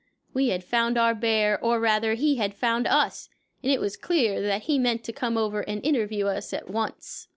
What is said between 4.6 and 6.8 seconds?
he meant to come over and interview us at